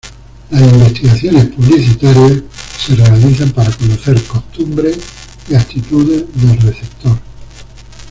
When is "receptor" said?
6.59-7.19